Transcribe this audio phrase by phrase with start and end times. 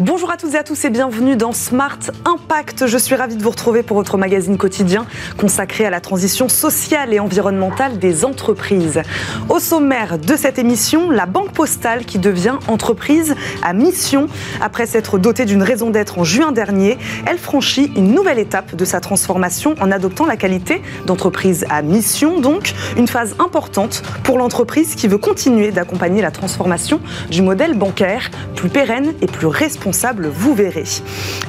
[0.00, 2.86] Bonjour à toutes et à tous et bienvenue dans Smart Impact.
[2.86, 5.06] Je suis ravie de vous retrouver pour votre magazine quotidien
[5.36, 9.02] consacré à la transition sociale et environnementale des entreprises.
[9.48, 14.28] Au sommaire de cette émission, la Banque Postale qui devient entreprise à mission.
[14.60, 18.84] Après s'être dotée d'une raison d'être en juin dernier, elle franchit une nouvelle étape de
[18.84, 24.94] sa transformation en adoptant la qualité d'entreprise à mission, donc une phase importante pour l'entreprise
[24.94, 27.00] qui veut continuer d'accompagner la transformation
[27.32, 30.84] du modèle bancaire plus pérenne et plus responsable vous verrez.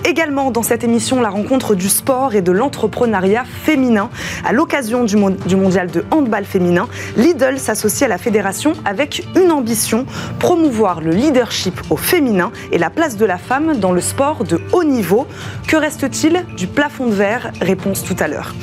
[0.05, 4.09] Également dans cette émission, la rencontre du sport et de l'entrepreneuriat féminin.
[4.45, 9.52] À l'occasion du, du mondial de handball féminin, Lidl s'associe à la fédération avec une
[9.52, 10.05] ambition,
[10.39, 14.59] promouvoir le leadership au féminin et la place de la femme dans le sport de
[14.71, 15.27] haut niveau.
[15.67, 17.52] Que reste-t-il du plafond de verre?
[17.61, 18.55] Réponse tout à l'heure.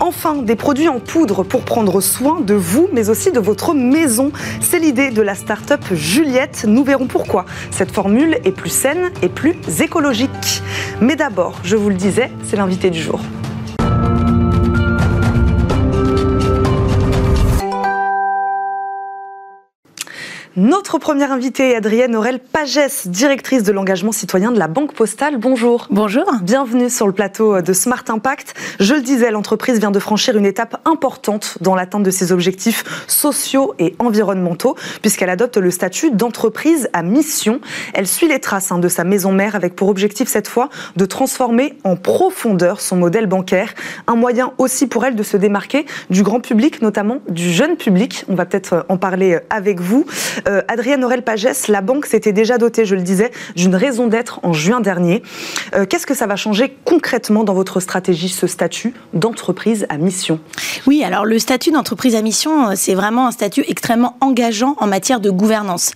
[0.00, 4.30] Enfin, des produits en poudre pour prendre soin de vous, mais aussi de votre maison.
[4.60, 6.64] C'est l'idée de la start-up Juliette.
[6.66, 10.62] Nous verrons pourquoi cette formule est plus saine et plus écologique.
[11.00, 13.20] Mais d'abord, je vous le disais, c'est l'invité du jour.
[20.58, 25.36] Notre première invitée est Adrienne Aurel Pagès, directrice de l'engagement citoyen de la Banque Postale.
[25.36, 25.86] Bonjour.
[25.88, 26.24] Bonjour.
[26.42, 28.54] Bienvenue sur le plateau de Smart Impact.
[28.80, 32.82] Je le disais, l'entreprise vient de franchir une étape importante dans l'atteinte de ses objectifs
[33.06, 37.60] sociaux et environnementaux, puisqu'elle adopte le statut d'entreprise à mission.
[37.94, 41.04] Elle suit les traces hein, de sa maison mère avec pour objectif cette fois de
[41.04, 43.74] transformer en profondeur son modèle bancaire.
[44.08, 48.24] Un moyen aussi pour elle de se démarquer du grand public, notamment du jeune public.
[48.28, 50.04] On va peut-être en parler avec vous.
[50.48, 54.40] Euh, Adrienne Aurel Pagès, la banque s'était déjà dotée, je le disais, d'une raison d'être
[54.42, 55.22] en juin dernier.
[55.74, 60.40] Euh, qu'est-ce que ça va changer concrètement dans votre stratégie, ce statut d'entreprise à mission?
[60.86, 64.86] Oui, alors le statut d'entreprise à mission, euh, c'est vraiment un statut extrêmement engageant en
[64.86, 65.92] matière de gouvernance.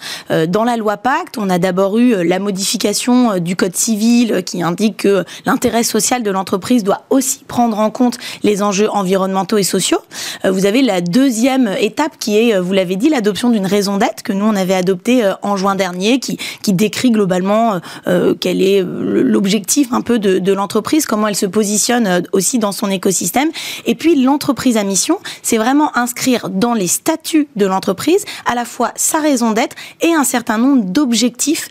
[0.48, 4.98] Dans la loi Pacte, on a d'abord eu la modification du Code civil qui indique
[4.98, 9.98] que l'intérêt social de l'entreprise doit aussi prendre en compte les enjeux environnementaux et sociaux.
[10.44, 14.32] Vous avez la deuxième étape qui est, vous l'avez dit, l'adoption d'une raison d'être que
[14.32, 18.62] nous on avait adopté euh, en juin dernier, qui, qui décrit globalement euh, euh, quel
[18.62, 23.50] est l'objectif un peu de, de l'entreprise, comment elle se positionne aussi dans son écosystème.
[23.86, 28.64] Et puis l'entreprise à mission, c'est vraiment inscrire dans les statuts de l'entreprise à la
[28.64, 31.68] fois sa raison d'être et un certain nombre d'objectifs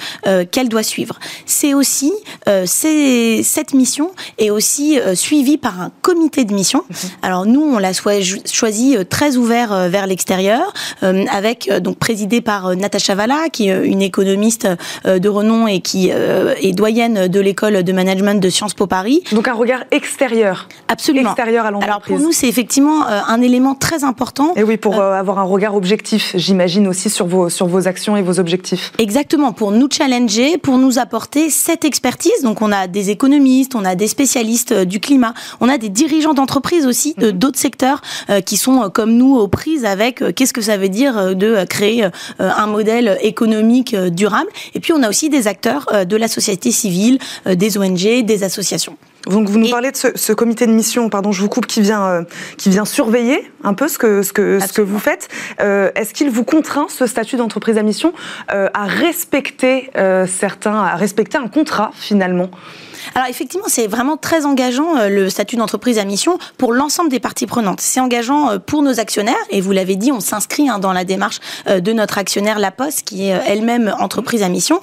[0.52, 1.20] qu'elle doit suivre.
[1.46, 2.12] C'est aussi
[2.66, 6.84] c'est, cette mission est aussi suivie par un comité de mission.
[6.90, 7.10] Mhm.
[7.22, 13.16] Alors nous, on l'a choisi très ouvert vers l'extérieur, avec donc présidé par euh, Natacha
[13.16, 14.68] Valla, qui est euh, une économiste
[15.06, 19.24] euh, de renom et qui est doyenne de l'école de management de Sciences Po Paris.
[19.32, 20.68] Donc un regard extérieur.
[20.88, 21.30] Absolument.
[21.30, 21.90] Extérieur à l'entreprise.
[21.90, 24.54] Alors pour nous, c'est effectivement un élément très important.
[24.56, 28.22] Et oui, pour avoir un regard objectif, j'imagine aussi sur vos, sur vos actions et
[28.22, 28.92] vos objectifs.
[28.98, 32.42] Exactement, pour nous challenger, pour nous apporter cette expertise.
[32.44, 36.34] Donc on a des économistes, on a des spécialistes du climat, on a des dirigeants
[36.34, 37.38] d'entreprises aussi, de mhm.
[37.38, 38.02] d'autres secteurs
[38.46, 42.08] qui sont comme nous aux prises avec qu'est-ce que ça veut dire de créer
[42.42, 44.50] un modèle économique euh, durable.
[44.74, 48.24] Et puis on a aussi des acteurs euh, de la société civile, euh, des ONG,
[48.24, 48.98] des associations.
[49.28, 52.26] Donc vous nous parlez de ce, comité de mission, pardon, je vous coupe, qui vient,
[52.58, 55.28] qui vient surveiller un peu ce que, ce que, ce que vous faites.
[55.60, 58.14] Est-ce qu'il vous contraint, ce statut d'entreprise à mission,
[58.48, 59.92] à respecter
[60.26, 62.50] certains, à respecter un contrat finalement?
[63.16, 67.20] Alors effectivement, c'est vraiment très engageant euh, le statut d'entreprise à mission pour l'ensemble des
[67.20, 67.82] parties prenantes.
[67.82, 71.04] C'est engageant euh, pour nos actionnaires et vous l'avez dit, on s'inscrit hein, dans la
[71.04, 74.82] démarche euh, de notre actionnaire La Poste qui est elle-même entreprise à mission.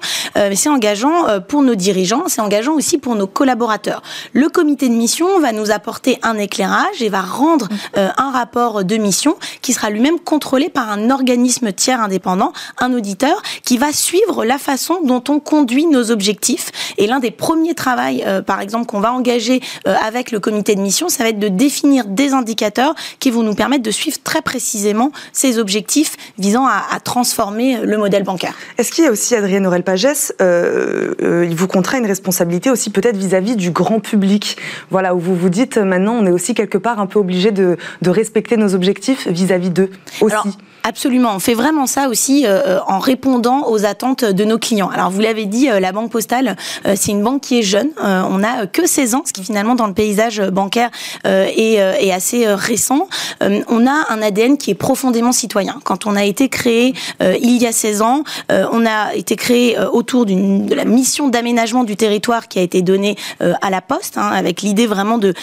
[0.55, 4.03] C'est engageant pour nos dirigeants, c'est engageant aussi pour nos collaborateurs.
[4.33, 8.97] Le comité de mission va nous apporter un éclairage et va rendre un rapport de
[8.97, 14.45] mission qui sera lui-même contrôlé par un organisme tiers indépendant, un auditeur qui va suivre
[14.45, 16.71] la façon dont on conduit nos objectifs.
[16.99, 20.75] Et l'un des premiers travaux euh, par exemple, qu'on va engager euh, avec le comité
[20.75, 24.19] de mission, ça va être de définir des indicateurs qui vont nous permettre de suivre
[24.23, 28.55] très précisément ces objectifs visant à, transformer le modèle bancaire.
[28.77, 33.17] Est-ce qu'il y a aussi, Adrienne Aurel-Pagès, euh, il vous contraint une responsabilité aussi peut-être
[33.17, 34.57] vis-à-vis du grand public?
[34.91, 37.77] Voilà, où vous vous dites maintenant, on est aussi quelque part un peu obligé de,
[38.07, 39.91] respecter nos objectifs vis-à-vis d'eux
[40.21, 40.35] aussi.
[40.83, 42.47] Absolument, on fait vraiment ça aussi
[42.87, 44.89] en répondant aux attentes de nos clients.
[44.89, 46.57] Alors vous l'avez dit, la Banque Postale,
[46.95, 49.87] c'est une banque qui est jeune, on a que 16 ans, ce qui finalement dans
[49.87, 50.91] le paysage bancaire
[51.25, 53.09] est, assez récent.
[53.41, 55.79] on a un ADN qui est profondément citoyen.
[55.85, 60.27] Quand on a été créé il y a 16 ans, on a été créé autour
[60.27, 64.63] de la mission d'aménagement du territoire qui a été donnée à la Poste, hein, avec
[64.63, 65.35] l'idée vraiment de,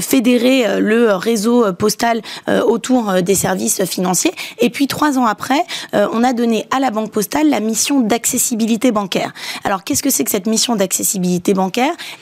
[0.00, 2.20] fédérer le réseau postal
[2.66, 4.32] autour des services financiers.
[4.58, 8.92] Et puis trois ans après, on a donné à la Banque postale la mission d'accessibilité
[8.92, 9.32] bancaire.
[9.64, 11.59] Alors qu'est-ce que c'est que cette mission d'accessibilité bancaire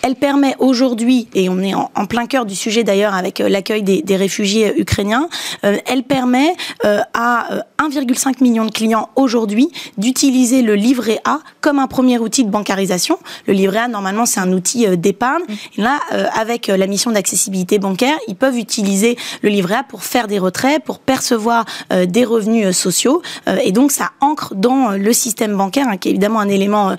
[0.02, 3.82] elle permet aujourd'hui, et on est en, plein cœur du sujet d'ailleurs avec euh, l'accueil
[3.82, 5.28] des, réfugiés euh, ukrainiens,
[5.64, 6.54] euh, elle permet
[7.14, 7.48] à
[7.78, 13.18] 1,5 million de clients aujourd'hui d'utiliser le livret A comme un premier outil de bancarisation.
[13.46, 15.42] Le livret A, normalement, c'est un outil d'épargne.
[15.76, 15.98] Là,
[16.34, 20.82] avec la mission d'accessibilité bancaire, ils peuvent utiliser le livret A pour faire des retraits,
[20.82, 23.22] pour percevoir des revenus sociaux.
[23.62, 26.96] et donc, ça ancre dans le système bancaire, hein, qui est évidemment un élément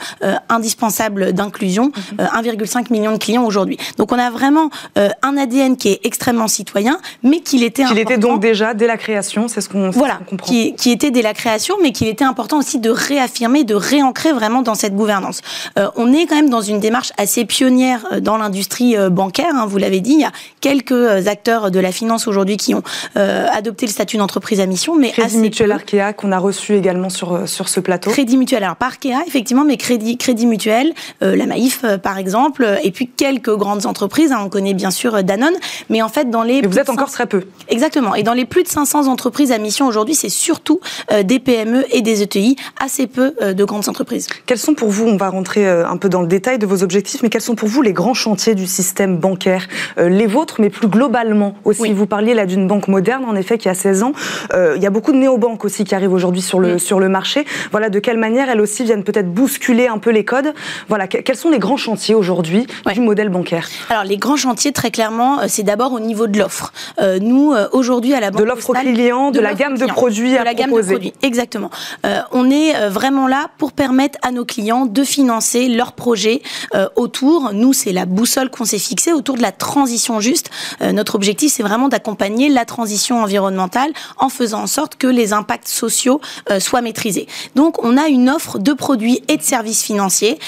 [0.50, 1.92] indispensable d'inclusion.
[2.12, 2.29] Mhm.
[2.30, 3.78] 1,5 million de clients aujourd'hui.
[3.98, 8.00] Donc on a vraiment euh, un ADN qui est extrêmement citoyen, mais qu'il était qu'il
[8.00, 10.48] était donc déjà dès la création, c'est ce qu'on voilà, qu comprend.
[10.48, 14.62] Qui, était dès la création, mais qu'il était important aussi de réaffirmer, de réancrer vraiment
[14.62, 15.42] dans cette gouvernance.
[15.78, 19.54] Euh, on est quand même dans une démarche assez pionnière euh, dans l'industrie bancaire.
[19.54, 20.32] Hein, vous l'avez dit, il y a
[20.62, 22.84] quelques acteurs de la finance aujourd'hui qui ont
[23.16, 27.48] adopté le statut d'entreprise à mission, mais Crédit Mutuel Arkea qu'on a reçu également sur
[27.48, 28.12] sur ce plateau.
[28.12, 32.64] Crédit Mutuel, alors pas Arkea effectivement, mais Crédit Crédit Mutuel, la Maïf euh, par exemple,
[32.64, 34.32] euh, et puis quelques grandes entreprises.
[34.32, 35.56] Hein, on connaît bien sûr Danone,
[35.90, 36.62] mais en fait dans les.
[36.62, 37.44] Mais vous êtes encore très peu.
[37.68, 38.14] Exactement.
[38.14, 40.80] Et dans les plus de 500 entreprises à mission aujourd'hui, c'est surtout
[41.24, 44.28] des PME et des ETI, assez peu de grandes entreprises.
[44.46, 47.24] Quels sont pour vous, on va rentrer un peu dans le détail de vos objectifs,
[47.24, 49.68] mais quels sont pour vous les grands chantiers du système bancaire,
[49.98, 51.94] les vôtres, mais plus globalement aussi?
[51.94, 54.14] Vous parliez là d'une banque moderne, en effet, qui a 16 ans.
[54.54, 57.46] il y a beaucoup de néobanques aussi qui arrivent aujourd'hui sur le sur le marché.
[57.72, 60.54] Voilà de quelle manière elles aussi viennent peut-être bousculer un peu les codes.
[60.88, 64.92] Voilà, quels sont les grands chantiers aujourd'hui du modèle bancaire Alors les grands chantiers, très
[64.92, 66.74] clairement, euh, c'est d'abord au niveau de l'offre.
[67.00, 69.86] Euh, nous, euh, aujourd'hui, à la Banque De l'offre aux clients, de, la gamme de
[69.86, 71.70] produits à la gamme de produits, exactement.
[72.32, 76.42] on est vraiment là pour permettre à nos clients de financer leurs projets
[76.96, 77.52] autour.
[77.54, 80.50] Nous, c'est la boussole qu'on s'est fixée autour de la transition juste.
[80.82, 85.68] notre objectif, c'est vraiment d'accompagner la transition environnementale en faisant en sorte que les impacts
[85.68, 86.22] sociaux
[86.60, 87.28] soient maîtrisés.
[87.56, 90.40] Donc, on a une offre de produits et de services financiers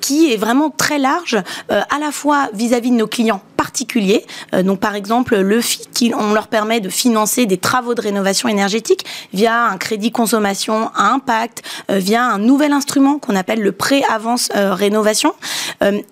[0.00, 1.36] qui est vraiment très large,
[1.70, 4.24] euh, à la fois vis-à-vis de nos clients particuliers.
[4.54, 5.60] Euh, donc, par exemple, le
[5.94, 10.90] qui on leur permet de financer des travaux de rénovation énergétique via un crédit consommation
[10.96, 15.34] à impact, via un nouvel instrument qu'on appelle le prêt avance rénovation,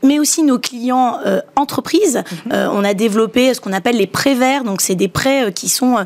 [0.02, 1.18] mais aussi nos clients
[1.56, 2.22] entreprises.
[2.46, 2.70] Mhm.
[2.72, 4.62] on a développé ce qu'on appelle les prêts verts.
[4.62, 5.96] Donc, c'est des prêts qui sont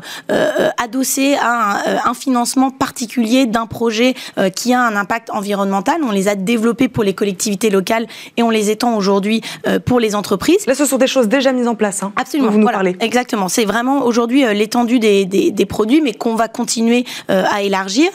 [0.77, 4.15] adossés à un, un financement particulier d'un projet
[4.55, 6.01] qui a un impact environnemental.
[6.03, 8.07] On les a développés pour les collectivités locales
[8.37, 10.65] et on les étend aujourd'hui euh, pour les entreprises.
[10.67, 12.03] Là, ce sont des choses déjà mises en place.
[12.03, 12.51] Hein, Absolument.
[12.51, 12.95] Vous nous parlez.
[12.99, 13.49] Exactement.
[13.49, 17.61] C'est vraiment aujourd'hui euh, l'étendue des, des, des, produits, mais qu'on va continuer euh, à
[17.61, 18.09] élargir.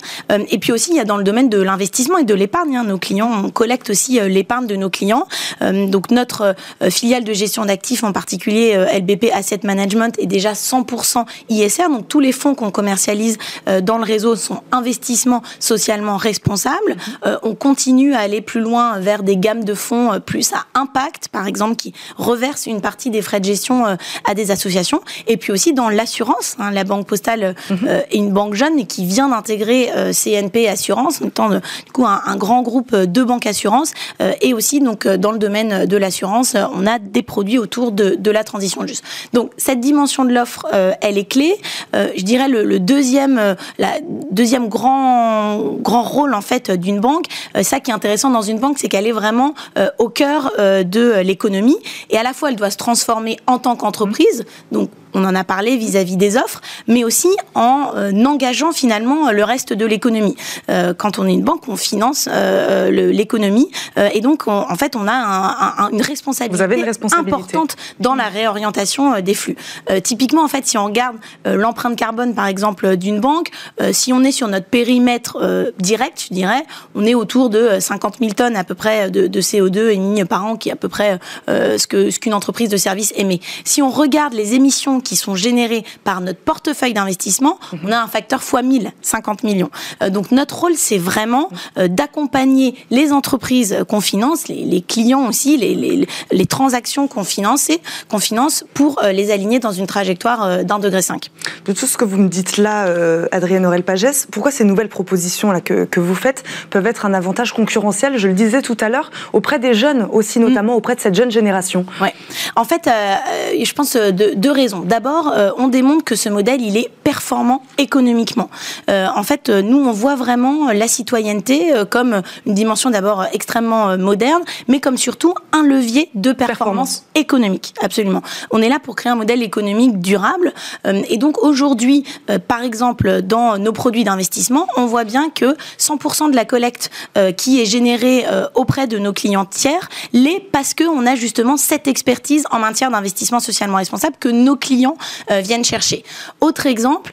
[0.51, 2.77] Et puis aussi, il y a dans le domaine de l'investissement et de l'épargne.
[2.77, 5.27] Hein, nos clients, on collecte aussi l'épargne de nos clients.
[5.61, 6.55] Donc notre
[6.89, 11.89] filiale de gestion d'actifs, en particulier LBP Asset Management, est déjà 100% ISR.
[11.89, 13.39] Donc tous les fonds qu'on commercialise
[13.83, 16.97] dans le réseau sont investissements socialement responsables.
[17.43, 21.29] On continue à aller plus loin vers des gammes de fonds euh, plus à impact,
[21.29, 25.01] par exemple, qui reversent une partie des frais de gestion euh, à des associations.
[25.27, 27.79] Et puis aussi dans l'assurance, hein, la Banque Postale mhm.
[27.87, 31.61] euh, est une banque jeune qui vient d'intégrer CNP Assurance, étant du
[31.93, 33.93] coup un, grand groupe de banques assurances.
[34.41, 38.31] et aussi donc dans le domaine de l'assurance, on a des produits autour de, de,
[38.31, 39.05] la transition juste.
[39.33, 40.67] Donc cette dimension de l'offre,
[41.01, 41.57] elle est clé.
[41.93, 43.93] je dirais le, le deuxième, la
[44.31, 47.27] deuxième grand grand rôle en fait d'une banque,
[47.63, 50.83] ça qui est intéressant dans une banque, c'est qu'elle est vraiment euh, au cœur euh,
[50.83, 51.77] de l'économie
[52.11, 53.00] et à la fois elle doit se transformer
[53.47, 58.13] en tant qu'entreprise, donc on en a parlé vis-à-vis des offres, mais aussi en euh,
[58.25, 60.37] engageant finalement le reste de l'économie.
[60.69, 63.71] Euh, quand on est une banque, on finance euh, l'économie
[64.13, 66.85] et donc en fait on a une, responsabilité
[67.17, 69.57] importante dans la réorientation des flux.
[70.03, 73.51] typiquement en fait si on regarde l'empreinte carbone par exemple d'une banque,
[73.93, 76.65] si on est sur notre périmètre direct, je dirais,
[76.95, 80.45] on est autour de 50 000 tonnes à peu près de, de CO2 émis par
[80.45, 83.41] an, qui est à peu près ce que ce qu'une entreprise de service émet.
[83.65, 87.81] Si on regarde les émissions qui sont générés par notre portefeuille d'investissement, mhm.
[87.85, 89.71] on a un facteur x 1000, 50 millions.
[90.03, 95.57] Euh, donc notre rôle, c'est vraiment euh, d'accompagner les entreprises qu'on finance, les, clients aussi,
[95.57, 97.69] les, les, transactions qu'on finance,
[98.09, 101.31] qu'on finance pour euh, les aligner dans une trajectoire d'un degré 5.
[101.65, 105.53] de tout ce que vous me dites là, euh, Adrienne Aurel-Pagès, pourquoi ces nouvelles propositions
[105.53, 108.89] là que, que, vous faites peuvent être un avantage concurrentiel, je le disais tout à
[108.89, 110.43] l'heure, auprès des jeunes aussi, mm.
[110.43, 111.85] notamment auprès de cette jeune génération?
[112.01, 112.15] Ouais.
[112.57, 113.17] En fait, euh,
[113.63, 114.81] je pense de deux raisons.
[114.91, 118.51] D'abord, on démontre que ce modèle, il est performant économiquement.
[118.89, 124.81] en fait, nous, on voit vraiment la citoyenneté comme une dimension d'abord extrêmement moderne, mais
[124.81, 127.75] comme surtout un levier de performance, économique.
[127.81, 128.23] Absolument.
[128.51, 130.53] On est là pour créer un modèle économique durable.
[130.87, 135.57] Euh, et donc aujourd'hui, euh, par exemple, dans nos produits d'investissement, on voit bien que
[135.79, 140.75] 100% de la collecte euh, qui est générée auprès de nos clients tiers l'est parce
[140.75, 144.80] qu'on a justement cette expertise en matière d'investissement socialement responsable que nos clients
[145.29, 146.05] viennent chercher.
[146.41, 147.13] Autre exemple,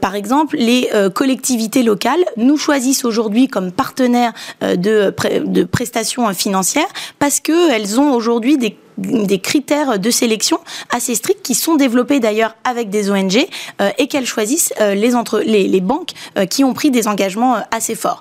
[0.00, 4.32] par exemple, les collectivités locales nous choisissent aujourd'hui comme partenaires
[4.62, 10.58] de, de prestations financières parce qu'elles ont aujourd'hui des des critères de sélection
[10.90, 13.46] assez stricts qui sont développés d'ailleurs avec des ONG
[13.80, 17.08] euh, et qu'elles choisissent euh, les, entre, les, les banques euh, qui ont pris des
[17.08, 18.20] engagements assez forts.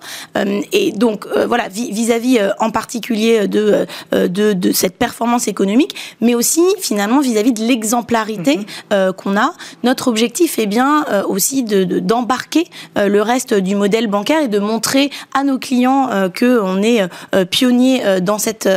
[0.72, 7.20] et donc voilà, vis-à-vis en particulier de, de, de, cette performance économique, mais aussi finalement
[7.20, 8.60] vis-à-vis de l'exemplarité
[8.92, 9.14] mhm.
[9.14, 9.54] qu'on a,
[9.84, 12.66] notre objectif est bien aussi d'embarquer
[12.96, 17.02] de, le reste du modèle bancaire et de montrer à nos clients qu'on est
[17.50, 18.68] pionnier dans cette,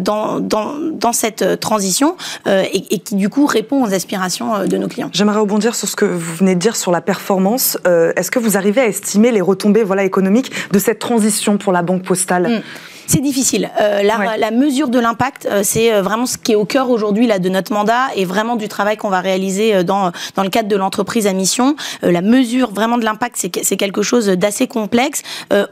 [0.00, 4.66] dans, dans, dans cette euh, transition euh, et, qui du coup répond aux aspirations euh,
[4.66, 5.10] de nos clients.
[5.12, 7.78] J'aimerais rebondir sur ce que vous venez de dire sur la performance.
[7.84, 11.82] Est-ce que vous arrivez à estimer les retombées voilà, économiques de cette transition pour la
[11.82, 12.48] banque postale?
[12.48, 12.62] Mm.
[13.12, 13.70] C'est difficile.
[13.78, 16.88] Euh, la, la, mesure de l'impact, euh, c'est euh, vraiment ce qui est au cœur
[16.88, 20.42] aujourd'hui là de notre mandat et vraiment du travail qu'on va réaliser euh, dans dans
[20.42, 21.76] le cadre de l'entreprise à mission.
[22.00, 25.22] la mesure vraiment de l'impact, c'est c'est quelque chose d'assez complexe.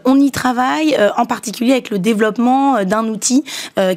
[0.04, 3.42] on y travaille en particulier avec le développement d'un outil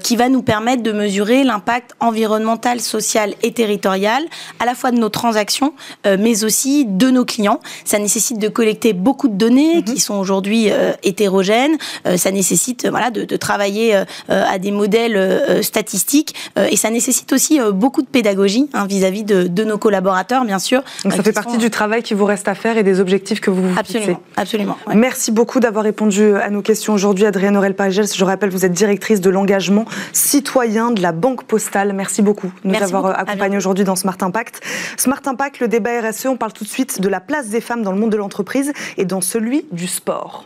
[0.02, 4.24] qui va nous permettre de mesurer l'impact environnemental, social et territorial
[4.60, 5.74] à la fois de nos transactions,
[6.06, 7.60] mais aussi de nos clients.
[7.84, 9.84] Ça nécessite de collecter beaucoup de données mm-hmm.
[9.84, 10.70] qui sont aujourd'hui
[11.04, 11.78] hétérogènes.
[12.16, 16.36] ça nécessite voilà de de travailler euh, euh, à des modèles euh, statistiques
[16.70, 20.84] et ça nécessite aussi beaucoup de pédagogie hein, vis-à-vis de, de, nos collaborateurs, bien sûr.
[21.04, 23.50] Donc ça fait partie du travail qui vous reste à faire et des objectifs que
[23.50, 24.22] vous vous absolument, fixez.
[24.38, 24.78] Absolument.
[24.94, 28.08] Merci beaucoup d'avoir répondu à nos questions aujourd'hui, Adrienne Aurel Pagels.
[28.14, 31.94] Je rappelle, vous êtes directrice de l'engagement citoyen de la Banque Postale.
[31.94, 34.62] Merci beaucoup de nous avoir accompagnés aujourd'hui dans Smart Impact.
[34.98, 37.84] Smart Impact, le débat RSE, on parle tout de suite de la place des femmes
[37.84, 40.46] dans le monde de l'entreprise et dans celui du sport.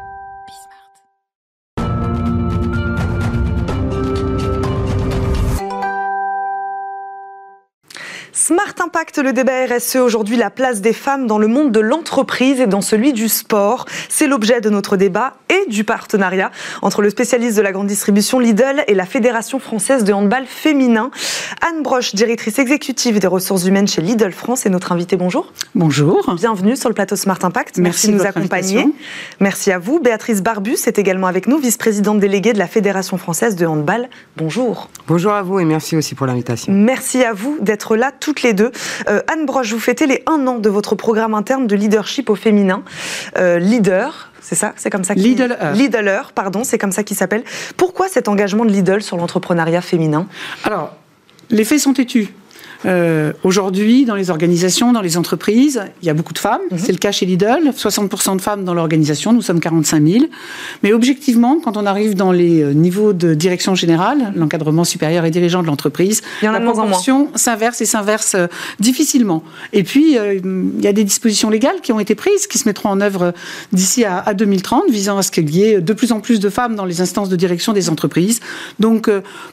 [8.51, 12.59] Smart Impact, le débat RSE, aujourd'hui la place des femmes dans le monde de l'entreprise
[12.59, 13.85] et dans celui du sport.
[14.09, 18.39] C'est l'objet de notre débat et du partenariat entre le spécialiste de la grande distribution
[18.39, 21.11] Lidl et la Fédération française de handball féminin.
[21.61, 25.15] Anne Broche, directrice exécutive des ressources humaines chez Lidl France, est notre invitée.
[25.15, 25.53] Bonjour.
[25.73, 26.35] Bonjour.
[26.35, 27.77] Bienvenue sur le plateau Smart Impact.
[27.77, 28.85] Merci, de nous accompagner.
[29.39, 30.01] Merci à vous.
[30.01, 34.09] Béatrice Barbus est également avec nous, vice-présidente déléguée de la Fédération française de handball.
[34.35, 34.89] Bonjour.
[35.07, 36.73] Bonjour à vous et merci aussi pour l'invitation.
[36.73, 38.71] Merci à vous d'être là toutes les deux.
[39.07, 42.35] Euh, Anne Broche, vous fêtez les un an de votre programme interne de leadership au
[42.35, 42.83] féminin.
[43.37, 47.43] Euh, leader, c'est ça C'est comme ça Lidl Lidler, pardon, c'est comme ça qu'il s'appelle.
[47.77, 50.27] Pourquoi cet engagement de Lidl sur l'entrepreneuriat féminin?
[50.63, 50.95] Alors,
[51.49, 52.33] les faits sont têtus.
[52.85, 56.61] Euh, aujourd'hui, dans les organisations, dans les entreprises, il y a beaucoup de femmes.
[56.71, 56.77] Mhm.
[56.77, 57.71] C'est le cas chez Lidl.
[57.75, 59.33] 60% de femmes dans l'organisation.
[59.33, 60.25] Nous sommes 45 000.
[60.83, 65.31] Mais objectivement, quand on arrive dans les euh, niveaux de direction générale, l'encadrement supérieur et
[65.31, 68.47] dirigeant de l'entreprise, la proportion s'inverse et s'inverse euh,
[68.79, 69.43] difficilement.
[69.73, 72.89] Et puis, il y a des dispositions légales qui ont été prises, qui se mettront
[72.89, 73.33] en œuvre
[73.71, 76.49] d'ici à, à, 2030, visant à ce qu'il y ait de plus en plus de
[76.49, 78.39] femmes dans les instances de direction des entreprises.
[78.79, 79.09] Donc,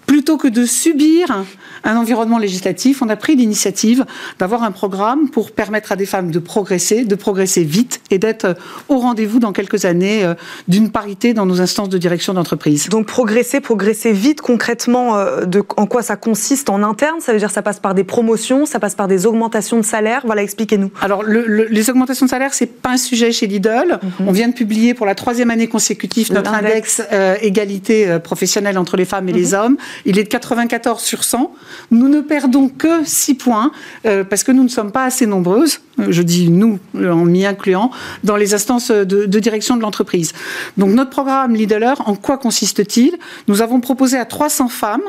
[0.07, 1.45] plutôt que de subir
[1.85, 4.07] un environnement législatif, on a pris l'initiative
[4.39, 8.57] d'avoir un programme pour permettre à des femmes de progresser, de progresser vite et d'être
[8.89, 10.35] au rendez-vous dans quelques années euh,
[10.67, 12.89] d'une parité dans nos instances de direction d'entreprise.
[12.89, 17.21] Donc progresser, progresser vite, concrètement, euh, de, en quoi ça consiste en interne?
[17.21, 19.85] Ça veut dire que ça passe par des promotions, ça passe par des augmentations de
[19.85, 20.23] salaire?
[20.25, 20.91] Voilà, expliquez-nous.
[21.01, 23.99] Alors les augmentations de salaire, c'est pas un sujet chez Lidl.
[24.03, 24.29] Mhm.
[24.29, 28.97] On vient de publier pour la troisième année consécutive notre index, euh, égalité professionnelle entre
[28.97, 29.61] les femmes et les mhm.
[29.61, 29.77] hommes.
[30.05, 31.53] Il est de 94 sur 100.
[31.91, 33.73] Nous ne perdons que 6 points,
[34.07, 37.91] euh, parce que nous ne sommes pas assez nombreuses je dis nous en m'y incluant,
[38.25, 40.33] dans les instances de, direction de l'entreprise.
[40.77, 43.17] Donc notre programme Leader, en quoi consiste-t-il?
[43.47, 45.03] Nous avons proposé à 300 femmes,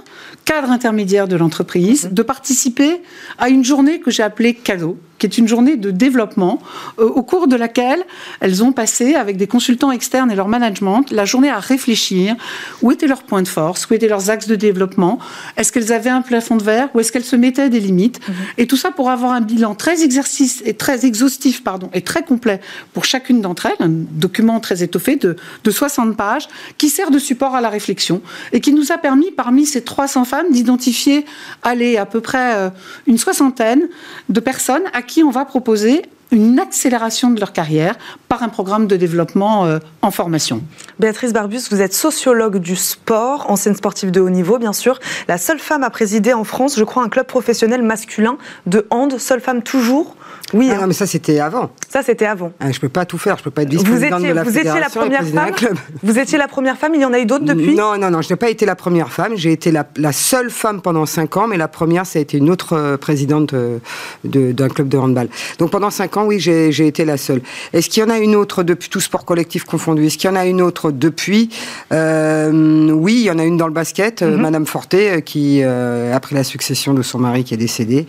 [0.45, 3.01] cadres intermédiaires de l'entreprise, de participer
[3.37, 6.59] à une journée que j'ai appelée cadeau qui est une journée de développement
[6.97, 8.03] euh, au cours de laquelle
[8.39, 12.35] elles ont passé avec des consultants externes et leur management la journée à réfléchir.
[12.81, 15.19] Où étaient leurs points de force, où étaient leurs axes de développement,
[15.57, 16.89] est-ce qu'elles avaient un plafond de verre?
[16.95, 18.19] Ou est-ce qu'elles se mettaient des limites?
[18.27, 18.35] Mhm.
[18.57, 21.61] et tout ça pour avoir un bilan très exercice et très exhaustif
[21.93, 22.59] et très complet
[22.93, 26.47] pour chacune d'entre elles, un document très étoffé de, de 60 pages
[26.79, 28.21] qui sert de support à la réflexion
[28.51, 31.25] et qui nous a permis parmi ces 300 femmes d'identifier
[31.63, 32.69] à peu près euh,
[33.05, 33.87] une soixantaine
[34.29, 37.95] de personnes à qui on va proposer une accélération de leur carrière
[38.27, 40.61] par un programme de développement euh, en formation.
[40.99, 44.99] Béatrice Barbus, vous êtes sociologue du sport, ancienne sportive de haut niveau, bien sûr.
[45.27, 49.17] La seule femme à présider en France, je crois, un club professionnel masculin de hand,
[49.17, 50.15] seule femme toujours?
[50.53, 50.71] Oui.
[50.71, 51.69] Ah, mais ça, c'était avant.
[51.89, 52.51] Ça, c'était avant.
[52.59, 53.37] Ah, je peux pas tout faire.
[53.37, 55.53] Je peux pas être vice-présidente de la vous étiez la première femme?
[56.01, 56.95] Vous étiez la première femme.
[56.95, 57.75] Il y en a eu d'autres depuis?
[57.75, 58.21] Non, non, non.
[58.21, 59.33] Je n'ai pas été la première femme.
[59.35, 62.49] J'ai été la, seule femme pendant cinq ans, mais la première, ça a été une
[62.49, 63.79] autre euh, présidente euh,
[64.23, 65.29] d'un club de handball.
[65.59, 67.41] Donc pendant cinq ans, oui, j'ai été la seule.
[67.73, 70.33] Est-ce qu'il y en a une autre depuis tout sport collectif confondu Est-ce qu'il y
[70.33, 71.49] en a une autre depuis?
[71.91, 74.35] Euh, Oui, il y en a une dans le basket, mhm.
[74.35, 78.07] Madame Forté, qui a pris la succession de son mari qui est décédé.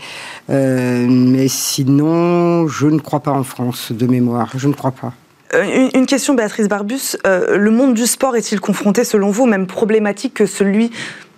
[0.48, 4.50] mais sinon je ne crois pas en France, de mémoire.
[4.56, 5.12] Je ne crois pas.
[5.54, 7.16] Euh, une, question, Béatrice Barbus.
[7.26, 10.90] Euh, le monde du sport est-il confronté, selon vous, aux mêmes problématiques que celui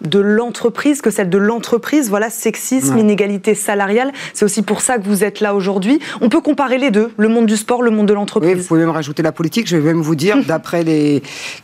[0.07, 2.09] de l'entreprise que celle de l'entreprise.
[2.09, 4.13] Voilà, sexisme, inégalité salariale.
[4.35, 6.01] C'est aussi pour ça que vous êtes là aujourd'hui.
[6.21, 8.53] On peut comparer les deux, le monde du sport, le monde de l'entreprise.
[8.53, 9.67] Oui, vous pouvez même rajouter la politique.
[9.69, 11.23] Je vais même vous dire, d'après les,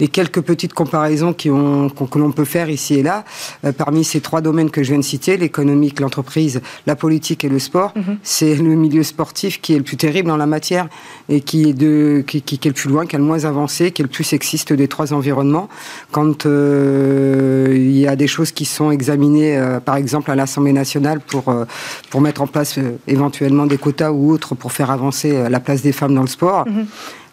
[0.09, 3.25] quelques petites comparaisons qui ont, que l'on peut faire ici et là,
[3.65, 7.49] euh, parmi ces trois domaines que je viens de citer, l'économique, l'entreprise, la politique et
[7.49, 8.19] le sport, mhm.
[8.23, 10.89] c'est le milieu sportif qui est le plus terrible en la matière
[11.29, 13.91] et qui est, de, qui, qui, est le plus loin, qui est le moins avancé,
[13.91, 15.69] qui est le plus sexiste des trois environnements.
[16.13, 20.73] Quand euh, il y a des choses qui sont examinées, euh, par exemple, à l'Assemblée
[20.73, 21.65] nationale pour, euh,
[22.11, 25.83] pour mettre en place euh, éventuellement des quotas ou autres pour faire avancer la place
[25.83, 26.67] des femmes dans le sport.
[26.67, 26.87] Mhm.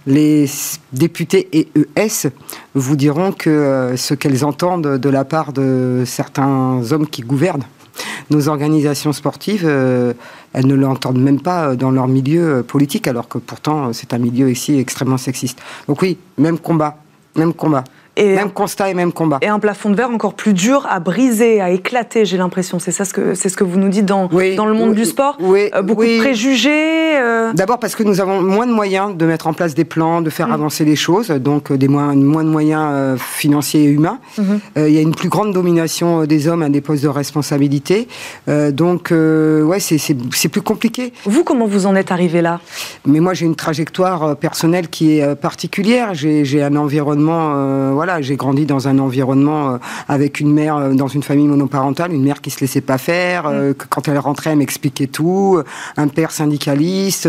[0.07, 0.49] Les
[0.93, 2.29] députés et ES
[2.75, 7.63] vous diront que ce qu'elles entendent de la part de certains hommes qui gouvernent
[8.29, 13.93] nos organisations sportives, elles ne l'entendent même pas dans leur milieu politique, alors que pourtant
[13.93, 15.59] c'est un milieu ici extrêmement sexiste.
[15.87, 16.97] Donc oui, même combat,
[17.35, 17.83] même combat.
[18.17, 19.39] Et même constat et même combat.
[19.41, 22.79] Et un plafond de verre encore plus dur à briser, à éclater, j'ai l'impression.
[22.79, 25.03] C'est ça ce que, c'est ce que vous nous dites dans, dans le monde du
[25.03, 27.51] sport oui, euh, Beaucoup de préjugés euh.
[27.53, 30.29] D'abord parce que nous avons moins de moyens de mettre en place des plans, de
[30.29, 30.53] faire mm.
[30.53, 34.19] avancer les choses, donc euh, des moins, moins de moyens financiers et humains.
[34.39, 34.87] Mm-hmm.
[34.87, 38.07] Il y a une plus grande domination des hommes à des postes de responsabilité.
[38.47, 41.11] donc, ouais, c'est, c'est plus compliqué.
[41.25, 42.59] Vous, comment vous en êtes arrivé là?
[43.05, 46.13] Mais moi, j'ai une trajectoire personnelle qui est particulière.
[46.13, 47.93] J'ai, j'ai un environnement...
[47.93, 51.47] Voilà, voilà, j'ai grandi dans un environnement euh, avec une mère euh, dans une famille
[51.47, 55.07] monoparentale, une mère qui se laissait pas faire, euh, que quand elle rentrait, elle m'expliquait
[55.07, 55.59] tout,
[55.97, 57.27] un père syndicaliste,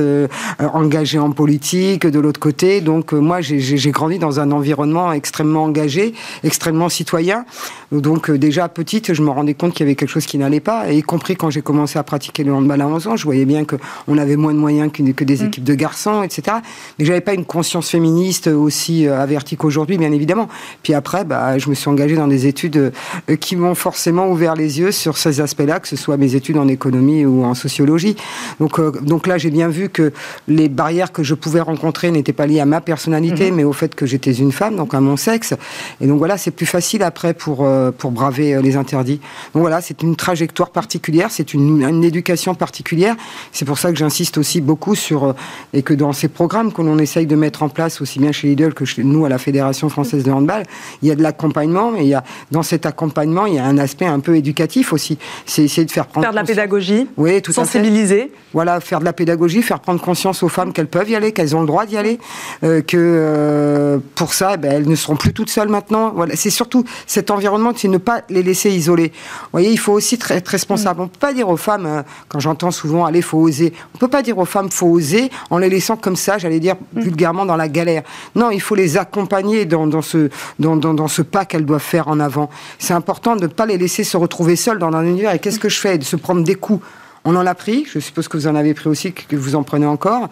[0.59, 2.83] engagé en politique de l'autre côté.
[2.83, 6.13] Donc moi, j'ai grandi dans un environnement extrêmement engagé,
[6.45, 7.47] extrêmement citoyen.
[7.91, 10.93] Donc déjà petite, je me rendais compte qu'il y avait quelque chose qui n'allait pas,
[10.93, 13.65] y compris quand j'ai commencé à pratiquer le handball à 11 ans, je voyais bien
[13.65, 13.77] que
[14.09, 15.47] on avait moins de moyens que, que des mm.
[15.47, 16.59] équipes de garçons, etc.
[16.99, 20.49] Mais j'avais pas une conscience féministe aussi avertie qu'aujourd'hui, bien évidemment.
[20.83, 22.93] Puis après, bah, je me suis engagée dans des études
[23.31, 26.59] euh, qui m'ont forcément ouvert les yeux sur ces aspects-là, que ce soit mes études
[26.59, 28.17] en économie ou en sociologie.
[28.61, 30.13] Donc, euh, donc là, j'ai bien vu que
[30.49, 33.57] les barrières que je pouvais rencontrer n'étaient pas liées à ma personnalité, mhm.
[33.57, 35.55] mais au fait que j'étais une femme, donc à mon sexe.
[36.01, 39.21] Et donc voilà, c'est plus facile après pour, euh, pour braver les interdits.
[39.55, 43.17] Donc voilà, c'est une trajectoire particulière, c'est une, une, éducation particulière.
[43.53, 45.35] C'est pour ça que j'insiste aussi beaucoup sur,
[45.73, 48.49] et que dans ces programmes que l'on essaye de mettre en place, aussi bien chez
[48.49, 50.56] Lidl que chez nous à la Fédération française de handball,
[51.03, 53.65] il y a de l'accompagnement, mais il y a, dans cet accompagnement, il y a
[53.65, 55.19] un aspect un peu éducatif aussi.
[55.45, 56.27] C'est essayer de faire prendre.
[56.27, 57.09] Faire de la pédagogie.
[57.17, 58.33] Oui, tout Sensibiliser.
[58.53, 61.55] Voilà, faire de la pédagogie, faire prendre conscience aux femmes qu'elles peuvent y aller, qu'elles
[61.55, 62.19] ont le droit d'y aller,
[62.65, 66.13] euh, que euh, pour ça, eh ben, elles ne seront plus toutes seules maintenant.
[66.15, 69.13] Voilà, c'est surtout cet environnement, c'est ne pas les laisser isolées.
[69.13, 71.01] Vous voyez, il faut aussi être responsable.
[71.01, 73.73] On ne peut pas dire aux femmes, euh, quand j'entends souvent, allez, faut oser.
[73.95, 76.61] On ne peut pas dire aux femmes, faut oser, en les laissant comme ça, j'allais
[76.61, 77.01] dire mm.
[77.01, 78.03] vulgairement dans la galère.
[78.35, 82.09] Non, il faut les accompagner dans, dans ce, dans, dans, ce pas qu'elles doivent faire
[82.09, 82.51] en avant.
[82.79, 85.33] C'est important de ne pas les laisser se retrouver seules dans un univers.
[85.33, 86.85] Et qu'est-ce que je fais De se prendre des coups
[87.29, 89.65] On en a pris, je suppose que vous en avez pris aussi, que vous en
[89.65, 90.29] prenez encore.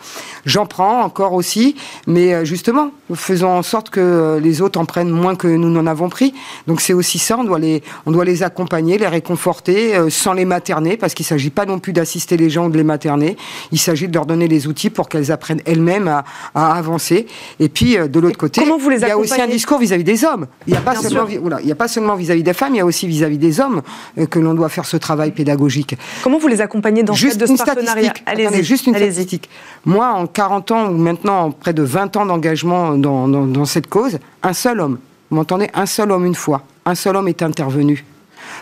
[0.46, 1.74] J'en prends encore aussi,
[2.06, 5.88] mais euh, justement, faisons en sorte que les autres en prennent moins que nous n'en
[5.88, 6.34] avons pris.
[6.68, 10.34] Donc c'est aussi ça, on doit les, on doit les accompagner, les réconforter, euh, sans
[10.34, 12.84] les materner, parce qu'il ne s'agit pas non plus d'assister les gens ou de les
[12.84, 13.36] materner.
[13.72, 17.26] Il s'agit de leur donner les outils pour qu'elles apprennent elles-mêmes à, avancer.
[17.58, 20.46] Et puis, de l'autre côté, il y a aussi un discours vis-à-vis des hommes.
[20.68, 22.80] Il n'y a, pas seulement, il y a pas seulement vis-à-vis des femmes, il y
[22.80, 23.82] a aussi vis-à-vis des hommes
[24.30, 25.96] que l'on doit faire ce travail pédagogique.
[26.22, 28.62] Comment vous les accompagnez dans juste de ce partenariat Allez-y.
[28.62, 29.48] Juste une statistique.
[29.84, 34.18] Moi, en 40 ans ou maintenant près de 20 ans d'engagement dans, dans cette cause,
[34.42, 34.98] un seul homme,
[35.30, 38.04] vous m'entendez, un seul homme une fois, un seul homme est intervenu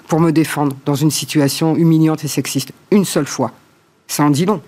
[0.09, 2.73] pour me défendre dans une situation humiliante et sexiste.
[2.91, 3.53] Une seule fois.
[4.07, 4.61] Ça en dit long.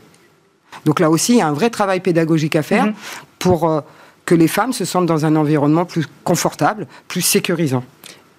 [0.85, 2.95] Donc là aussi, il y a un vrai travail pédagogique à faire mhm.
[3.38, 3.81] pour euh,
[4.25, 7.85] que les femmes se sentent dans un environnement plus confortable, plus sécurisant.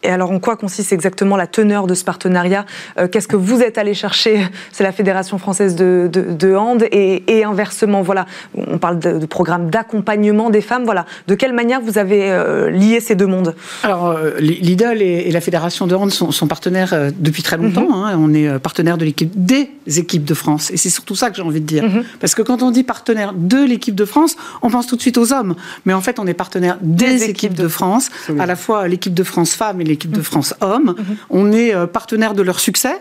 [0.05, 2.65] Et alors, en quoi consiste exactement la teneur de ce partenariat?
[2.99, 4.47] Euh, Qu'est-ce que vous êtes allé chercher?
[4.71, 8.03] C'est la Fédération française de, de, hand et, inversement.
[8.03, 10.85] Voilà, on parle de, programme d'accompagnement des femmes.
[10.85, 13.55] Voilà, de quelle manière vous avez euh, lié ces deux mondes?
[13.81, 17.89] Alors, euh, Lidl et, la Fédération de hand sont, partenaires depuis très longtemps.
[17.89, 17.93] Mhm.
[17.95, 18.17] Hein.
[18.19, 21.41] on est partenaire de l'équipe des équipes de France, et c'est surtout ça que j'ai
[21.41, 21.83] envie de dire.
[21.83, 22.03] Mhm.
[22.19, 25.17] Parce que quand on dit partenaire de l'équipe de France, on pense tout de suite
[25.17, 28.87] aux hommes, mais en fait, on est partenaire des, équipes, de France, à la fois
[28.87, 30.95] l'équipe de France femmes et les l'équipe de France Hommes.
[31.29, 32.97] On est euh, partenaire de leur succès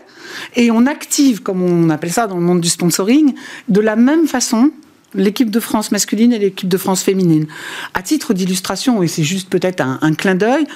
[0.55, 3.35] et on active, comme on appelle ça dans le monde du sponsoring,
[3.69, 4.71] de la même façon
[5.15, 7.47] l'équipe de France masculine et l'équipe de France féminine.
[7.95, 10.67] À titre d'illustration, et c'est juste peut-être un, clin d'œil,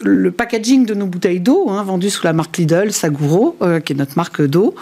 [0.00, 3.92] le packaging de nos bouteilles d'eau, hein, vendues sous la marque Lidl, Saguro, euh, qui
[3.92, 4.74] est notre marque d'eau,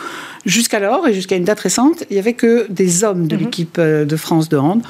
[0.47, 3.43] jusqu'alors et jusqu'à une date récente, il n'y avait que des hommes de mhm.
[3.43, 4.83] l'équipe euh, de France de hand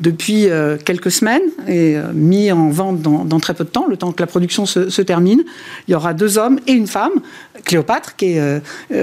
[0.00, 3.96] depuis euh, quelques semaines et euh, mis en vente dans, très peu de temps, le
[3.96, 5.44] temps que la production se, termine.
[5.86, 7.12] Il y aura deux hommes et une femme,
[7.64, 8.60] Cléopâtre, qui est euh,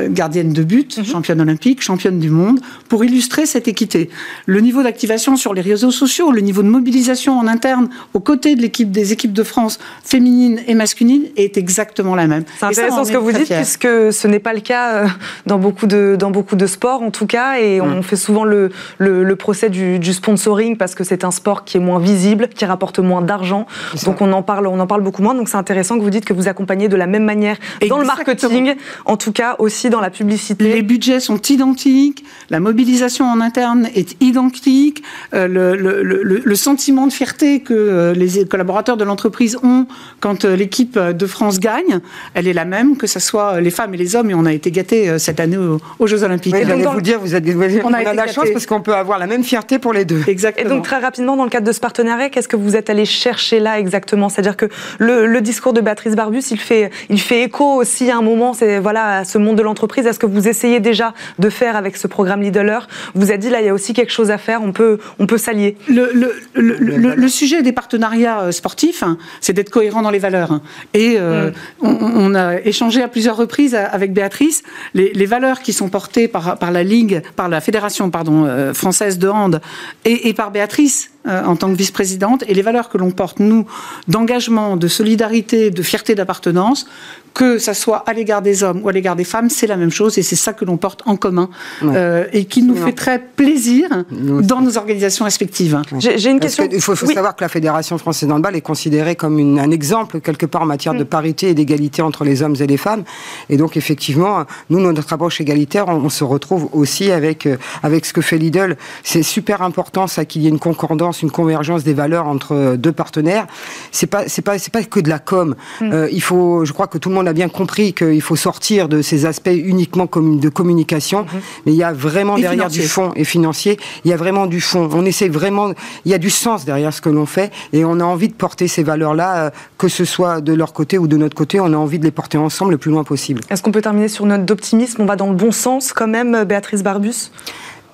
[0.09, 1.05] gardienne de but, mhm.
[1.05, 4.09] championne olympique, championne du monde, pour illustrer cette équité.
[4.45, 8.55] Le niveau d'activation sur les réseaux sociaux, le niveau de mobilisation en interne aux côtés
[8.55, 12.43] de l'équipe des équipes de France féminines et masculines est exactement la même.
[12.59, 15.05] C'est intéressant ce que vous dites, puisque ce n'est pas le cas
[15.45, 18.03] dans beaucoup de, dans beaucoup de sports, en tout cas, et on mm.
[18.03, 21.79] fait souvent le, le, procès du, du sponsoring parce que c'est un sport qui est
[21.79, 23.67] moins visible, qui rapporte moins d'argent.
[24.03, 25.35] Donc on en parle, on en parle beaucoup moins.
[25.35, 28.05] Donc c'est intéressant que vous dites que vous accompagnez de la même manière dans le
[28.07, 28.73] marketing,
[29.05, 30.73] en tout cas aussi dans la publicité.
[30.73, 35.03] Les budgets sont identiques, la mobilisation en interne est identique,
[35.35, 39.85] euh, le, sentiment de fierté que euh, les collaborateurs de l'entreprise ont
[40.19, 41.99] quand euh, l'équipe de France gagne,
[42.33, 44.31] elle est la même que ce soit les femmes et les hommes.
[44.31, 46.55] Et on a été gâtés cette année aux, Jeux Olympiques.
[46.55, 47.45] Oui, j'allais vous dire, vous êtes,
[47.85, 50.23] on, a, la chance parce qu'on peut avoir la même fierté pour les deux.
[50.27, 53.05] Exactement donc très rapidement, dans le cadre de ce partenariat, qu'est-ce que vous êtes allé
[53.05, 54.29] chercher là exactement?
[54.29, 54.67] C'est-à-dire que
[54.99, 58.79] le, discours de Béatrice Barbus, il fait, il fait écho aussi à un moment, c'est
[58.79, 60.05] voilà, à ce monde de l'entreprise.
[60.05, 63.61] Est-ce que vous essayez déjà de faire avec ce programme Leader Vous avez dit là,
[63.61, 64.61] il y a aussi quelque chose à faire.
[64.63, 65.77] On peut, on peut s'allier.
[65.87, 66.11] Le,
[66.53, 70.59] le, sujet des partenariats euh, sportifs, hein, c'est d'être cohérent dans les valeurs.
[70.93, 71.87] Et euh, mm.
[71.87, 76.57] on, a échangé à plusieurs reprises avec Béatrice les, les, valeurs qui sont portées par,
[76.57, 79.61] par la ligue, par la fédération pardon euh, française de hand
[80.05, 83.11] et, et par Béatrice Béatrice euh, en tant que vice-présidente et les valeurs que l'on
[83.11, 83.65] porte, nous,
[84.07, 86.87] d'engagement, de solidarité, de fierté d'appartenance,
[87.33, 89.91] que ça soit à l'égard des hommes ou à l'égard des femmes, c'est la même
[89.91, 91.49] chose et c'est ça que l'on porte en commun
[91.83, 95.81] euh, et qui nous fait très plaisir dans nos organisations respectives.
[95.99, 96.67] J'ai une question.
[96.71, 100.63] Il faut, savoir que la Fédération française d'handball est considérée comme un exemple quelque part
[100.63, 101.07] en matière de mm.
[101.07, 103.03] parité et d'égalité entre les hommes et les femmes.
[103.49, 108.13] Et donc effectivement, nous, notre approche égalitaire, on, se retrouve aussi avec, euh, avec ce
[108.13, 108.75] que fait Lidl.
[109.03, 112.77] C'est super important ça qu'il y ait une concordance, une convergence des valeurs entre euh,
[112.77, 113.47] deux partenaires.
[113.91, 115.55] C'est pas c'est pas c'est pas que de la com.
[115.79, 116.07] Mm.
[116.11, 118.89] il faut, je crois que tout le monde on a bien compris qu'il faut sortir
[118.89, 121.41] de ces aspects uniquement de communication, mhm.
[121.65, 124.59] mais il y a vraiment derrière du fond et financier, il y a vraiment du
[124.59, 124.89] fond.
[124.91, 125.73] On essaie vraiment,
[126.05, 128.33] il y a du sens derrière ce que l'on fait et on a envie de
[128.33, 131.73] porter ces valeurs-là, euh, que ce soit de leur côté ou de notre côté, on
[131.73, 133.41] a envie de les porter ensemble le plus loin possible.
[133.51, 135.03] Est-ce qu'on peut terminer sur une note d'optimisme?
[135.03, 137.29] On va dans le bon sens quand même, Béatrice Barbus?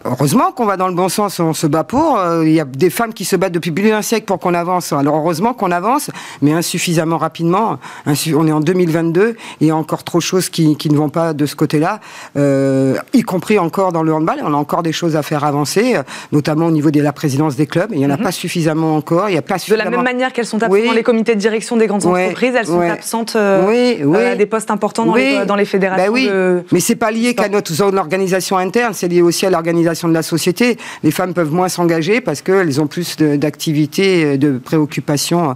[0.05, 2.17] Heureusement qu'on va dans le bon sens, on se bat pour.
[2.17, 4.53] Euh, il y a des femmes qui se battent depuis plus d'un siècle pour qu'on
[4.53, 4.93] avance.
[4.93, 6.09] Alors heureusement qu'on avance,
[6.41, 7.79] mais insuffisamment rapidement.
[8.05, 10.97] On est en 2022 et il y a encore trop de choses qui, qui ne
[10.97, 11.99] vont pas de ce côté-là,
[12.37, 14.39] euh, y compris encore dans le handball.
[14.43, 15.95] On a encore des choses à faire avancer,
[16.31, 17.89] notamment au niveau de la présidence des clubs.
[17.91, 18.23] Il n'y en a mhm.
[18.23, 19.29] pas suffisamment encore.
[19.29, 19.89] Il y a pas suffisamment...
[19.89, 22.53] De la même manière qu'elles sont absentes dans les comités de direction des grandes entreprises,
[22.55, 26.11] elles sont absentes euh, à des postes importants dans, les, dans les, fédérations.
[26.11, 26.29] Ben oui.
[26.71, 30.13] Mais c'est pas lié qu'à notre zone d'organisation interne, c'est lié aussi à l'organisation de
[30.13, 30.77] la société.
[31.03, 35.55] Les femmes peuvent moins s'engager parce qu'elles ont plus d'activités, de préoccupations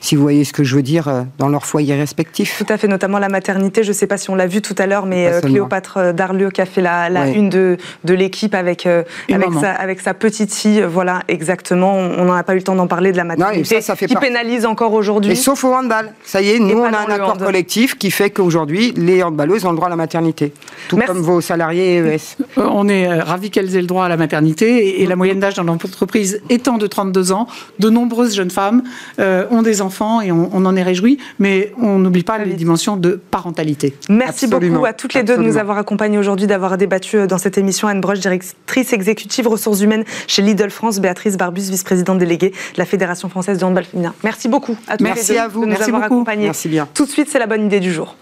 [0.00, 2.62] si vous voyez ce que je veux dire, dans leur foyer respectif.
[2.64, 3.82] Tout à fait, notamment la maternité.
[3.82, 6.60] Je ne sais pas si on l'a vu tout à l'heure, mais Cléopâtre Darlieu qui
[6.60, 10.84] a fait la, une de, de l'équipe avec, avec, sa, avec sa petite fille.
[10.88, 11.94] Voilà, exactement.
[11.94, 14.66] On n'en a pas eu le temps d'en parler de la maternité ça, qui pénalise
[14.66, 15.36] encore aujourd'hui.
[15.36, 16.12] sauf au handball.
[16.24, 19.70] Ça y est, nous, on a un accord collectif qui fait qu'aujourd'hui, les handballeuses ont
[19.70, 20.52] le droit à la maternité.
[20.88, 22.42] Tout comme vos salariés ES.
[22.56, 25.64] On est ravis qu'elles aient le droit à la maternité et, la moyenne d'âge dans
[25.64, 27.46] l'entreprise étant de 32 ans,
[27.78, 28.82] de nombreuses jeunes femmes
[29.18, 29.87] euh, ont des enfants
[30.22, 33.94] et on, en est réjouis, mais on n'oublie pas les dimensions de parentalité.
[34.08, 37.38] Merci beaucoup à toutes les deux de nous avoir accompagnés aujourd'hui, d'avoir débattu euh, dans
[37.38, 37.88] cette émission.
[37.88, 42.84] Anne Broche, directrice exécutive ressources humaines chez Lidl France, Béatrice Barbus, vice-présidente déléguée de la
[42.84, 44.14] Fédération française de handball féminin.
[44.24, 45.64] Merci beaucoup à tous Merci les deux à vous.
[45.64, 46.44] de nous avoir accompagnés.
[46.44, 46.88] Merci bien.
[46.94, 48.16] Tout de suite, c'est la bonne idée du jour.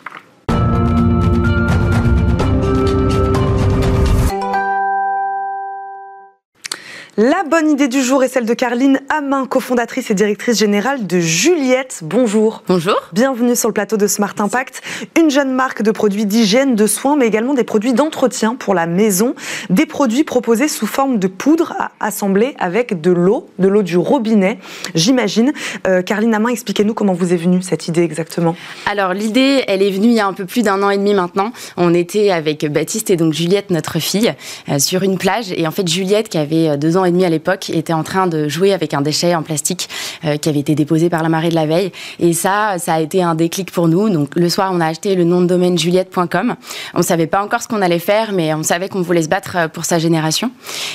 [7.18, 11.18] La bonne idée du jour est celle de Carline Amin, cofondatrice et directrice générale de
[11.18, 12.00] Juliette.
[12.02, 12.62] Bonjour.
[12.68, 13.00] Bonjour.
[13.14, 14.82] Bienvenue sur le plateau de Smart Impact.
[15.18, 18.84] Une jeune marque de produits d'hygiène, de soins, mais également des produits d'entretien pour la
[18.84, 19.34] maison.
[19.70, 23.96] Des produits proposés sous forme de poudre à assembler avec de l'eau, de l'eau du
[23.96, 24.58] robinet,
[24.94, 25.54] j'imagine.
[25.86, 28.54] Euh, Carline Amin, expliquez-nous comment vous est venue cette idée exactement.
[28.84, 31.14] Alors l'idée, elle est venue il y a un peu plus d'un an et demi
[31.14, 31.52] maintenant.
[31.78, 34.34] On était avec Baptiste et donc Juliette, notre fille,
[34.68, 35.50] euh, sur une plage.
[35.56, 38.02] Et en fait, Juliette, qui avait euh, deux ans et demi à l'époque était en
[38.02, 39.88] train de jouer avec un déchet en plastique
[40.24, 41.92] euh, qui avait été déposé par la marée de la veille.
[42.18, 44.10] Et ça, ça a été un déclic pour nous.
[44.10, 46.56] Donc le soir, on a acheté le nom de domaine juliette.com.
[46.94, 49.56] On savait pas encore ce qu'on allait faire, mais on savait qu'on voulait se battre
[49.56, 50.50] euh, pour sa génération.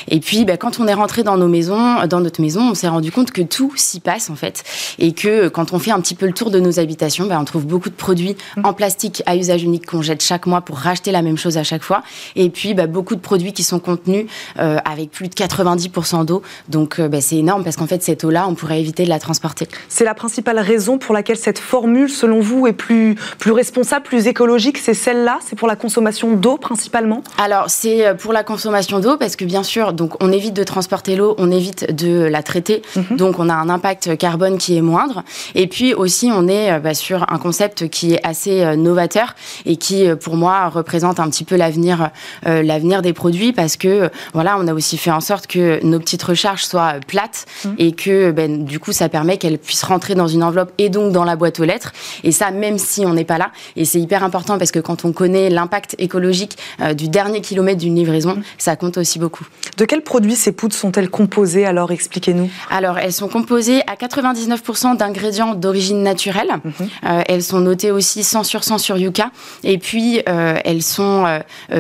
[0.08, 2.88] Et puis, bah, quand on est rentré dans nos maisons, dans notre maison, on s'est
[2.88, 4.64] rendu compte que tout s'y passe en fait,
[5.00, 7.46] et que quand on fait un petit peu le tour de nos habitations, bah, on
[7.46, 11.12] trouve beaucoup de produits en plastique à usage unique qu'on jette chaque mois pour racheter
[11.12, 12.04] la même chose à chaque fois.
[12.36, 14.26] Et puis, bah, beaucoup de produits qui sont contenus
[14.60, 16.42] euh, avec plus de 90% d'eau.
[16.70, 19.20] Donc euh, bah, c'est énorme parce qu'en fait, cette eau-là, on pourrait éviter de la
[19.20, 19.68] transporter.
[19.90, 24.28] C'est la principale raison pour laquelle cette formule, selon vous, est plus, plus responsable, plus
[24.28, 24.78] écologique.
[24.78, 25.40] C'est celle-là?
[25.46, 27.24] C'est pour la consommation d'eau principalement?
[27.38, 30.64] Alors, c'est euh, pour la consommation d'eau parce que bien sûr, donc, on évite de
[30.64, 32.82] transporter l'eau, on évite de la traiter.
[32.96, 33.18] Mhm.
[33.18, 35.24] Donc, on a un impact carbone qui est moindre.
[35.56, 39.36] Et puis aussi, on est euh, bah, sur un concept qui est assez novateur
[39.66, 42.10] et qui, pour moi, représente un petit peu l'avenir
[42.46, 46.24] l'avenir des produits parce que, voilà, on a aussi fait en sorte que nos petites
[46.24, 47.70] recharge soit plate mmh.
[47.78, 51.12] et que ben, du coup ça permet qu'elle puisse rentrer dans une enveloppe et donc
[51.12, 51.92] dans la boîte aux lettres.
[52.24, 53.52] Et ça, même si on n'est pas là.
[53.76, 57.80] Et c'est hyper important parce que quand on connaît l'impact écologique euh, du dernier kilomètre
[57.80, 58.44] d'une livraison, mmh.
[58.58, 59.46] ça compte aussi beaucoup.
[59.78, 62.50] De quels produits ces poudres sont-elles composées Alors expliquez-nous.
[62.70, 66.52] Alors elles sont composées à 99% d'ingrédients d'origine naturelle.
[66.64, 66.70] Mmh.
[67.06, 69.32] Euh, elles sont notées aussi 100 sur 100 sur Yuka.
[69.64, 71.26] Et puis euh, elles sont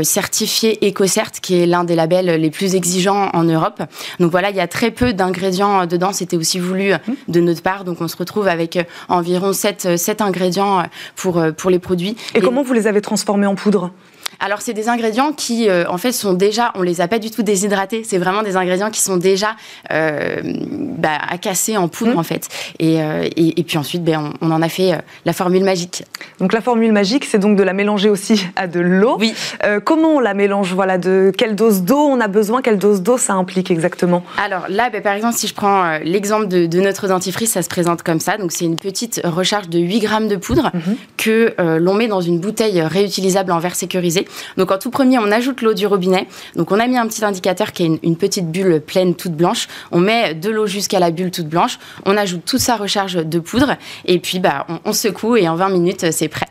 [0.03, 3.81] certifiées EcoCert, qui est l'un des labels les plus exigeants en Europe.
[4.19, 6.13] Donc voilà, il y a très peu d'ingrédients dedans.
[6.13, 6.93] C'était aussi voulu
[7.27, 7.83] de notre part.
[7.83, 10.83] Donc on se retrouve avec euh, environ 7, 7 euh, ingrédients euh,
[11.15, 12.15] pour, pour les produits.
[12.35, 13.91] Et, comment vous les avez transformés en poudre?
[14.39, 17.31] Alors, c'est des ingrédients qui, euh, en fait, sont déjà, on les a pas du
[17.31, 18.03] tout déshydratés.
[18.03, 19.55] C'est vraiment des ingrédients qui sont déjà
[19.91, 22.19] euh, bah, à casser en poudre, mmh.
[22.19, 22.47] en fait.
[22.81, 24.93] Euh, et, et, puis ensuite, ben, on, en a fait
[25.25, 26.03] la formule magique.
[26.39, 29.17] Donc, la formule magique, c'est donc de la mélanger aussi à de l'eau.
[29.19, 29.33] Oui.
[29.83, 30.73] comment on la mélange?
[30.73, 32.61] Voilà, de quelle dose d'eau on a besoin?
[32.61, 34.23] Quelle dose d'eau ça implique exactement?
[34.43, 38.01] Alors là, ben, par exemple, si je prends l'exemple de, notre dentifrice, ça se présente
[38.01, 38.37] comme ça.
[38.37, 40.79] Donc, c'est une petite recharge de 8 grammes de poudre mmh.
[41.17, 44.20] que l'on met dans une bouteille réutilisable en verre sécurisé.
[44.57, 46.27] Donc en tout premier, on ajoute l'eau du robinet.
[46.55, 49.67] Donc on a mis un petit indicateur qui est une, petite bulle pleine toute blanche.
[49.91, 51.79] On met de l'eau jusqu'à la bulle toute blanche.
[52.05, 55.69] On ajoute toute sa recharge de poudre et puis bah on secoue et en 20
[55.69, 56.47] minutes c'est prêt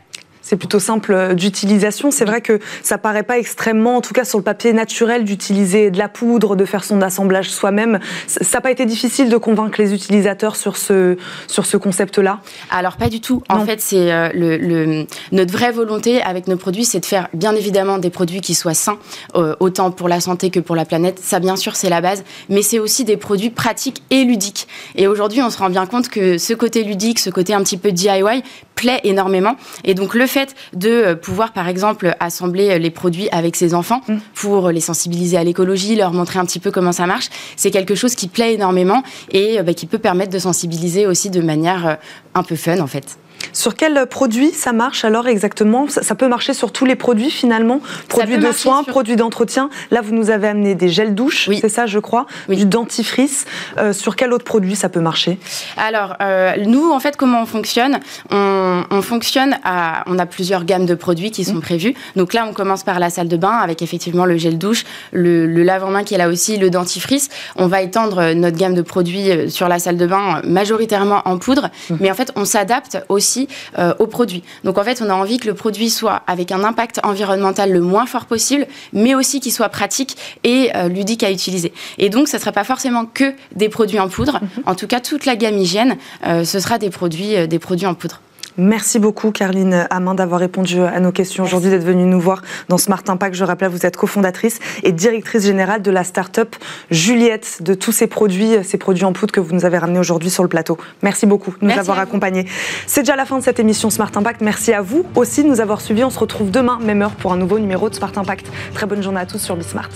[0.51, 2.11] c'est plutôt simple euh, d'utilisation.
[2.11, 5.91] C'est vrai que ça paraît pas extrêmement, en tout cas sur le papier naturel, d'utiliser
[5.91, 7.99] de la poudre, de faire son assemblage soi-même.
[8.27, 11.15] Ça n'a pas été difficile de convaincre les utilisateurs sur ce,
[11.47, 12.41] sur ce concept-là?
[12.69, 13.41] Alors pas du tout.
[13.47, 17.55] En fait, c'est euh, le, notre vraie volonté avec nos produits, c'est de faire bien
[17.55, 18.99] évidemment des produits qui soient sains,
[19.35, 21.17] euh, autant pour la santé que pour la planète.
[21.23, 24.67] Ça, bien sûr, c'est la base, mais c'est aussi des produits pratiques et ludiques.
[24.97, 27.77] Et aujourd'hui, on se rend bien compte que ce côté ludique, ce côté un petit
[27.77, 28.43] peu DIY,
[28.81, 29.55] plaît énormément.
[29.83, 33.75] Et donc le fait de euh, pouvoir, par exemple, assembler euh, les produits avec ses
[33.75, 34.17] enfants mm.
[34.33, 37.93] pour les sensibiliser à l'écologie, leur montrer un petit peu comment ça marche, c'est quelque
[37.93, 41.97] chose qui plaît énormément et euh, bah, qui peut permettre de sensibiliser aussi de manière
[42.33, 43.17] un peu fun, en fait.
[43.53, 45.87] Sur quel produit ça marche alors exactement?
[45.87, 47.81] Ça, peut marcher sur tous les produits finalement?
[48.07, 49.69] Produits de soins, produits d'entretien.
[49.91, 53.45] Là, vous nous avez amené des gels douche, c'est ça je crois, du dentifrice.
[53.77, 55.39] Euh, sur quel autre produit ça peut marcher?
[55.77, 57.99] Alors, euh, nous, en fait, comment on fonctionne?
[58.29, 60.03] On, fonctionne à...
[60.07, 61.61] On a plusieurs gammes de produits qui sont mmh.
[61.61, 61.95] prévus.
[62.15, 65.47] Donc là, on commence par la salle de bain avec effectivement le gel douche, le,
[65.47, 67.29] le lave-en-main qui est là aussi, le dentifrice.
[67.55, 71.37] On va étendre notre gamme de produits euh, sur la salle de bain majoritairement en
[71.37, 71.95] poudre, mmh.
[71.99, 73.30] mais en fait, on s'adapte aussi
[73.77, 74.43] euh, au produit.
[74.63, 77.81] Donc en fait, on a envie que le produit soit avec un impact environnemental le
[77.81, 81.73] moins fort possible, mais aussi qu'il soit pratique et euh, ludique à utiliser.
[81.97, 84.39] Et donc, ce ne sera pas forcément que des produits en poudre.
[84.41, 84.63] Mhm.
[84.65, 87.93] En tout cas, toute la gamme hygiène, euh, ce sera des produits, des produits en
[87.93, 88.21] poudre.
[88.57, 92.77] Merci beaucoup, Carline Amin, d'avoir répondu à nos questions aujourd'hui, d'être venue nous voir dans
[92.77, 93.35] Smart Impact.
[93.35, 96.55] Je rappelle, vous êtes cofondatrice et directrice générale de la start-up
[96.89, 100.29] Juliette, de tous ces produits, ces produits en poudre que vous nous avez ramenés aujourd'hui
[100.29, 100.77] sur le plateau.
[101.01, 102.45] Merci beaucoup de nous avoir accompagnés.
[102.87, 104.41] C'est déjà la fin de cette émission Smart Impact.
[104.41, 106.03] Merci à vous aussi de nous avoir suivis.
[106.03, 108.47] On se retrouve demain, même heure, pour un nouveau numéro de Smart Impact.
[108.73, 109.89] Très bonne journée à tous sur Bismart.